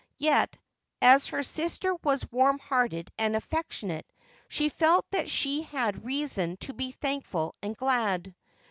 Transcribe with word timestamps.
Yet, 0.17 0.57
as 0.99 1.27
her 1.27 1.43
sister 1.43 1.93
was 2.03 2.25
warm 2.31 2.57
hearted 2.57 3.11
and 3.19 3.35
affectionate, 3.35 4.11
she 4.47 4.69
felt 4.69 5.05
that 5.11 5.29
she 5.29 5.61
had 5.61 6.03
reason 6.05 6.57
to 6.61 6.73
be 6.73 6.89
thankful 6.89 7.53
and 7.61 7.77
glad. 7.77 8.33